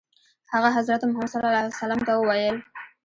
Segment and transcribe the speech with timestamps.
[0.53, 2.57] هغه حضرت محمد صلی الله علیه وسلم ته وویل.